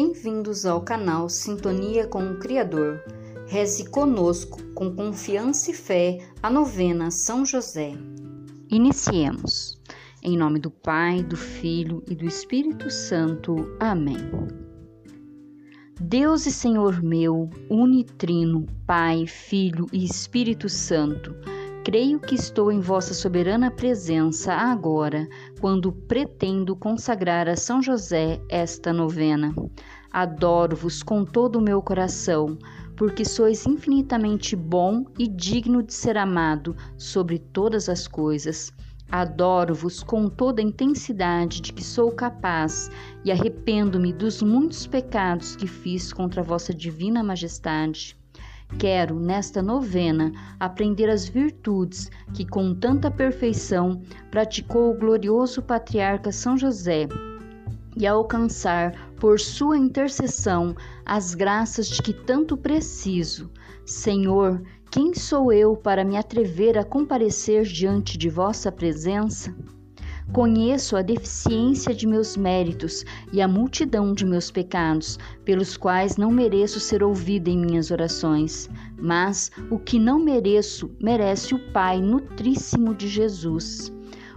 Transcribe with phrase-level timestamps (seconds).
[0.00, 3.02] Bem-vindos ao canal Sintonia com o Criador.
[3.48, 7.94] Reze conosco, com confiança e fé, a novena São José.
[8.70, 9.76] Iniciemos.
[10.22, 13.56] Em nome do Pai, do Filho e do Espírito Santo.
[13.80, 14.30] Amém.
[16.00, 21.34] Deus e Senhor meu, unitrino, Pai, Filho e Espírito Santo,
[21.84, 25.26] creio que estou em vossa soberana presença agora,
[25.58, 29.54] quando pretendo consagrar a São José esta novena.
[30.10, 32.58] Adoro-vos com todo o meu coração,
[32.96, 38.72] porque sois infinitamente bom e digno de ser amado sobre todas as coisas.
[39.10, 42.90] Adoro-vos com toda a intensidade de que sou capaz
[43.24, 48.17] e arrependo-me dos muitos pecados que fiz contra vossa divina majestade.
[48.76, 56.56] Quero, nesta novena, aprender as virtudes que, com tanta perfeição, praticou o glorioso patriarca São
[56.56, 57.08] José
[57.96, 63.50] e alcançar, por sua intercessão, as graças de que tanto preciso.
[63.84, 69.52] Senhor, quem sou eu para me atrever a comparecer diante de vossa presença?
[70.32, 76.30] Conheço a deficiência de meus méritos e a multidão de meus pecados, pelos quais não
[76.30, 78.68] mereço ser ouvida em minhas orações.
[79.00, 83.90] Mas o que não mereço, merece o Pai nutríssimo de Jesus.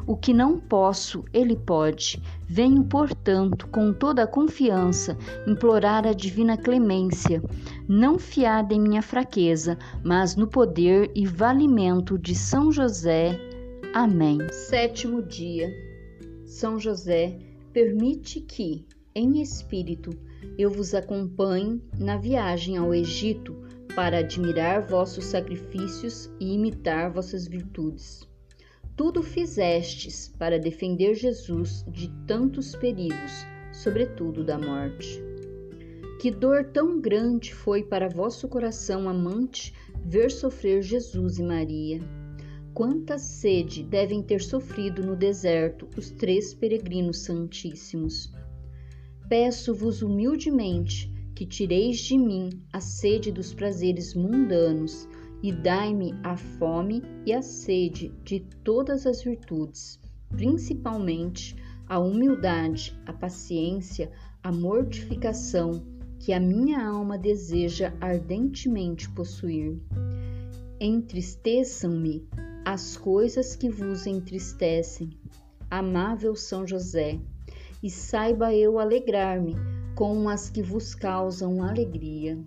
[0.07, 2.21] O que não posso, Ele pode.
[2.47, 7.43] Venho, portanto, com toda a confiança, implorar a divina clemência,
[7.87, 13.50] não fiada em minha fraqueza, mas no poder e valimento de São José
[13.93, 14.37] Amém.
[14.53, 15.69] Sétimo dia.
[16.45, 17.37] São José,
[17.73, 20.11] permite que, em espírito,
[20.57, 23.53] eu vos acompanhe na viagem ao Egito
[23.93, 28.25] para admirar vossos sacrifícios e imitar vossas virtudes.
[28.95, 35.21] Tudo fizestes para defender Jesus de tantos perigos, sobretudo da morte.
[36.21, 39.73] Que dor tão grande foi para vosso coração amante
[40.05, 42.20] ver sofrer Jesus e Maria
[42.73, 48.31] Quanta sede devem ter sofrido no deserto os três peregrinos santíssimos.
[49.27, 55.07] Peço-vos humildemente que tireis de mim a sede dos prazeres mundanos
[55.43, 59.99] e dai-me a fome e a sede de todas as virtudes,
[60.29, 61.55] principalmente
[61.87, 64.09] a humildade, a paciência,
[64.41, 65.83] a mortificação
[66.19, 69.77] que a minha alma deseja ardentemente possuir.
[70.79, 72.27] Entristeçam-me
[72.63, 75.09] as coisas que vos entristecem,
[75.69, 77.19] amável São José,
[77.81, 79.55] e saiba eu alegrar-me
[79.95, 82.39] com as que vos causam alegria.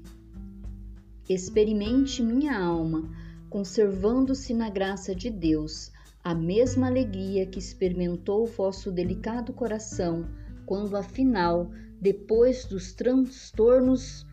[1.28, 3.10] Experimente minha alma,
[3.50, 5.90] conservando-se na graça de Deus,
[6.22, 10.26] a mesma alegria que experimentou vosso delicado coração,
[10.64, 11.70] quando afinal,
[12.00, 14.24] depois dos transtornos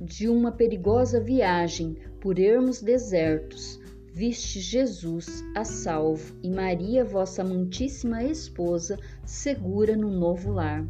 [0.00, 3.80] de uma perigosa viagem por ermos desertos,
[4.14, 10.86] viste Jesus a salvo e Maria, vossa amantíssima esposa, segura no novo lar.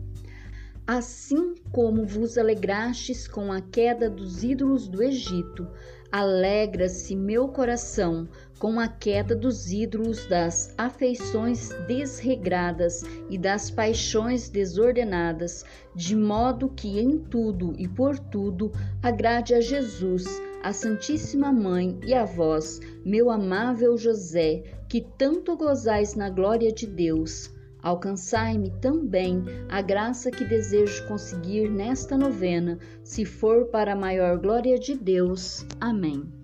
[0.86, 5.66] Assim como vos alegrastes com a queda dos ídolos do Egito,
[6.14, 8.28] alegra-se meu coração
[8.60, 17.00] com a queda dos ídolos das afeições desregradas e das paixões desordenadas, de modo que
[17.00, 18.70] em tudo e por tudo
[19.02, 20.24] agrade a Jesus
[20.62, 26.86] a Santíssima Mãe e a vós, meu amável José, que tanto gozais na glória de
[26.86, 27.50] Deus.
[27.84, 34.78] Alcançai-me também a graça que desejo conseguir nesta novena, se for para a maior glória
[34.78, 35.66] de Deus.
[35.78, 36.43] Amém.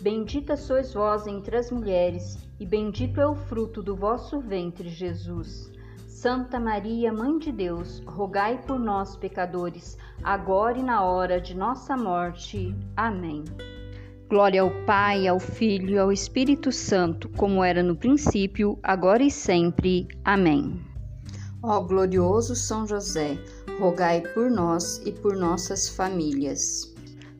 [0.00, 5.72] Bendita sois vós entre as mulheres, e bendito é o fruto do vosso ventre, Jesus.
[6.06, 11.96] Santa Maria, Mãe de Deus, rogai por nós, pecadores, agora e na hora de nossa
[11.96, 12.74] morte.
[12.96, 13.44] Amém.
[14.28, 19.30] Glória ao Pai, ao Filho e ao Espírito Santo, como era no princípio, agora e
[19.30, 20.08] sempre.
[20.24, 20.80] Amém.
[21.62, 23.38] Ó glorioso São José,
[23.78, 26.95] rogai por nós e por nossas famílias.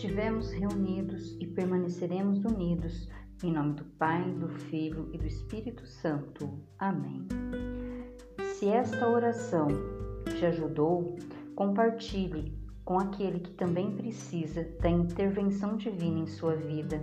[0.00, 3.06] Estivemos reunidos e permaneceremos unidos,
[3.44, 6.58] em nome do Pai, do Filho e do Espírito Santo.
[6.78, 7.28] Amém.
[8.54, 9.68] Se esta oração
[10.38, 11.18] te ajudou,
[11.54, 16.98] compartilhe com aquele que também precisa da intervenção divina em sua vida.